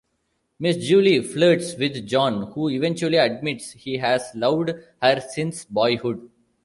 [0.57, 6.31] Miss Julie flirts with John, who eventually admits he has loved her since boyhood.